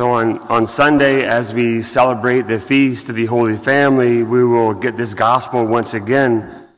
[0.00, 4.72] So on, on Sunday, as we celebrate the feast of the Holy Family, we will
[4.72, 6.68] get this gospel once again.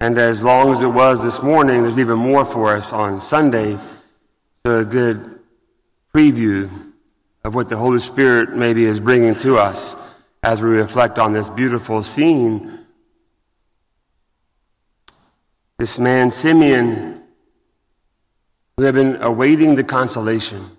[0.00, 3.78] And as long as it was this morning, there's even more for us on Sunday.
[4.64, 5.40] So a good
[6.14, 6.70] preview
[7.44, 9.94] of what the Holy Spirit maybe is bringing to us
[10.42, 12.86] as we reflect on this beautiful scene.
[15.76, 17.22] This man, Simeon,
[18.78, 20.73] who had been awaiting the consolation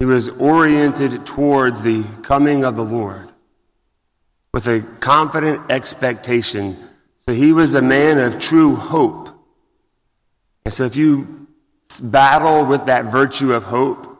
[0.00, 3.30] he was oriented towards the coming of the Lord
[4.54, 6.74] with a confident expectation.
[7.28, 9.28] So he was a man of true hope.
[10.64, 11.46] And so if you
[12.02, 14.18] battle with that virtue of hope,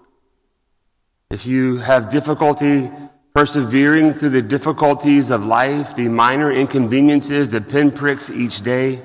[1.30, 2.91] if you have difficulty
[3.35, 9.01] persevering through the difficulties of life, the minor inconveniences, the pinpricks each day,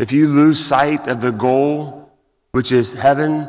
[0.00, 2.10] if you lose sight of the goal,
[2.50, 3.48] which is heaven,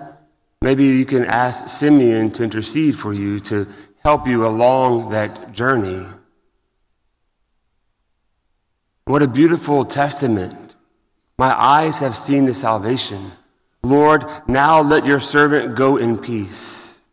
[0.64, 3.68] Maybe you can ask Simeon to intercede for you to
[4.02, 6.06] help you along that journey.
[9.04, 10.76] What a beautiful testament.
[11.38, 13.20] My eyes have seen the salvation.
[13.84, 17.10] Lord, now let your servant go in peace.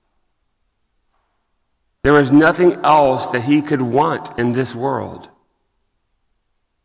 [2.05, 5.29] There was nothing else that he could want in this world.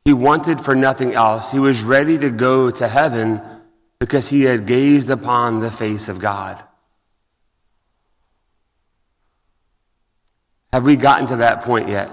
[0.03, 1.51] He wanted for nothing else.
[1.51, 3.39] He was ready to go to heaven
[3.99, 6.61] because he had gazed upon the face of God.
[10.73, 12.11] Have we gotten to that point yet?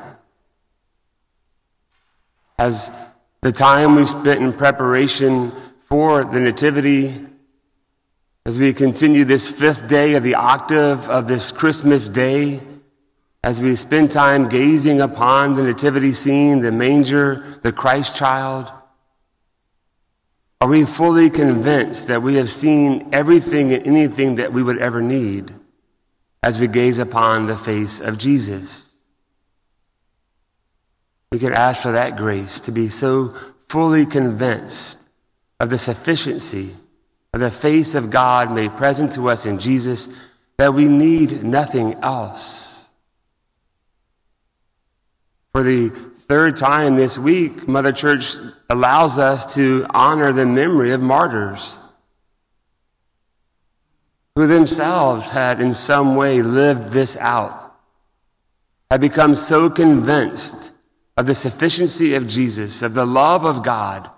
[2.58, 2.92] Has
[3.40, 5.50] the time we spent in preparation
[5.86, 7.26] for the Nativity,
[8.46, 12.60] as we continue this fifth day of the octave of this Christmas day,
[13.44, 18.72] as we spend time gazing upon the nativity scene, the manger, the Christ child,
[20.62, 25.02] are we fully convinced that we have seen everything and anything that we would ever
[25.02, 25.52] need
[26.40, 28.96] as we gaze upon the face of Jesus?
[31.32, 33.34] We can ask for that grace to be so
[33.68, 35.02] fully convinced
[35.58, 36.70] of the sufficiency
[37.34, 41.94] of the face of God made present to us in Jesus that we need nothing
[41.94, 42.88] else.
[45.54, 48.36] For the third time this week, Mother Church
[48.70, 51.80] allows us to honor the memory of martyrs
[54.34, 57.74] who themselves had in some way lived this out,
[58.90, 60.72] had become so convinced
[61.16, 64.10] of the sufficiency of Jesus, of the love of God,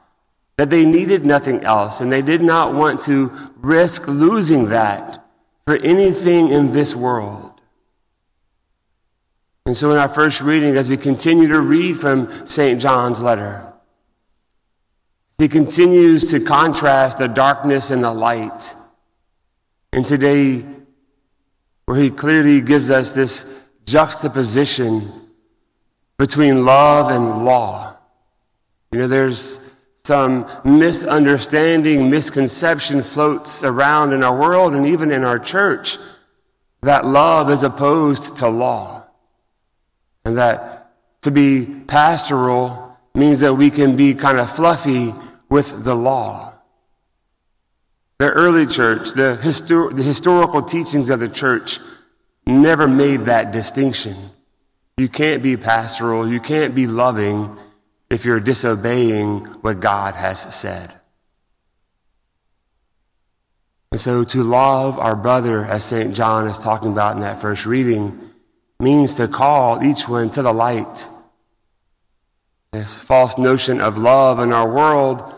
[0.56, 5.24] that they needed nothing else and they did not want to risk losing that
[5.66, 7.53] for anything in this world.
[9.66, 12.80] And so, in our first reading, as we continue to read from St.
[12.80, 13.72] John's letter,
[15.38, 18.74] he continues to contrast the darkness and the light.
[19.92, 20.64] And today,
[21.86, 25.10] where he clearly gives us this juxtaposition
[26.18, 27.96] between love and law.
[28.92, 35.38] You know, there's some misunderstanding, misconception floats around in our world and even in our
[35.38, 35.96] church
[36.82, 39.03] that love is opposed to law.
[40.24, 40.92] And that
[41.22, 45.14] to be pastoral means that we can be kind of fluffy
[45.48, 46.54] with the law.
[48.18, 51.78] The early church, the, histor- the historical teachings of the church
[52.46, 54.14] never made that distinction.
[54.96, 57.56] You can't be pastoral, you can't be loving
[58.10, 60.94] if you're disobeying what God has said.
[63.90, 66.14] And so to love our brother, as St.
[66.14, 68.30] John is talking about in that first reading,
[68.84, 71.08] means to call each one to the light.
[72.72, 75.34] This false notion of love in our world,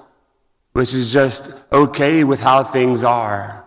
[0.72, 3.66] which is just okay with how things are.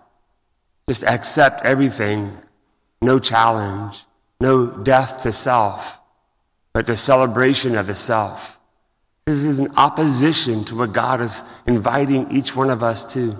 [0.88, 2.36] Just accept everything.
[3.02, 4.04] No challenge.
[4.40, 6.00] No death to self,
[6.72, 8.58] but the celebration of the self.
[9.26, 13.36] This is an opposition to what God is inviting each one of us to.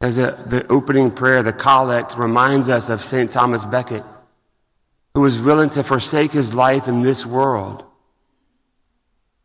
[0.00, 3.30] As a, the opening prayer, the collect, reminds us of St.
[3.30, 4.04] Thomas Becket,
[5.16, 7.82] who was willing to forsake his life in this world,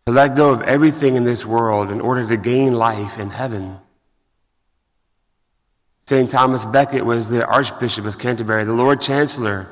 [0.05, 3.79] to let go of everything in this world in order to gain life in heaven.
[6.01, 6.29] St.
[6.29, 9.65] Thomas Becket was the Archbishop of Canterbury, the Lord Chancellor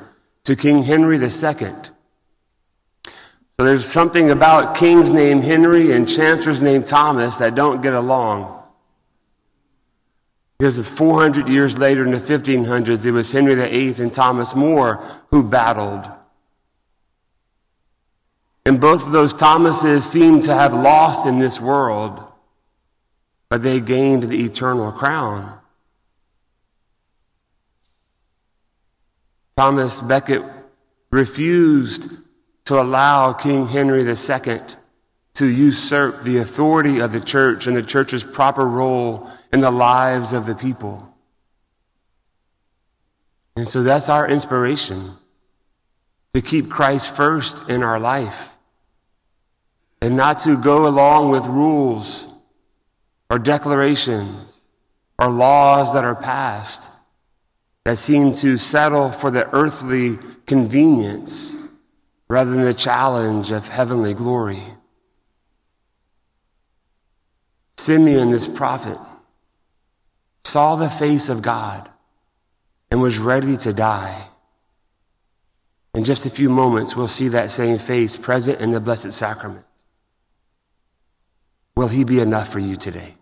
[0.44, 1.28] to King Henry II.
[1.28, 1.90] So
[3.58, 8.59] there's something about kings named Henry and chancellors named Thomas that don't get along.
[10.60, 15.42] Because 400 years later in the 1500s, it was Henry VIII and Thomas More who
[15.42, 16.04] battled.
[18.66, 22.22] And both of those Thomases seem to have lost in this world,
[23.48, 25.58] but they gained the eternal crown.
[29.56, 30.42] Thomas Becket
[31.10, 32.18] refused
[32.66, 34.60] to allow King Henry II
[35.40, 40.34] to usurp the authority of the church and the church's proper role in the lives
[40.34, 41.16] of the people.
[43.56, 45.12] And so that's our inspiration
[46.34, 48.52] to keep Christ first in our life
[50.02, 52.28] and not to go along with rules
[53.30, 54.68] or declarations
[55.18, 56.86] or laws that are passed
[57.86, 61.56] that seem to settle for the earthly convenience
[62.28, 64.62] rather than the challenge of heavenly glory.
[67.80, 68.98] Simeon, this prophet,
[70.44, 71.88] saw the face of God
[72.90, 74.26] and was ready to die.
[75.94, 79.64] In just a few moments, we'll see that same face present in the Blessed Sacrament.
[81.74, 83.14] Will he be enough for you today?